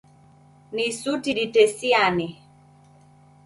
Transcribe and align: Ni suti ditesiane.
Ni 0.75 0.85
suti 0.99 1.31
ditesiane. 1.37 2.27